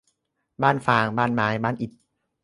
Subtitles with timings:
[0.61, 1.91] บ้านฟาง บ้านไม้ บ้านอิฐ